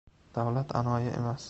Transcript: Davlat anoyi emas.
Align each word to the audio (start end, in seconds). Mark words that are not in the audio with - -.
Davlat 0.35 0.69
anoyi 0.79 1.09
emas. 1.19 1.39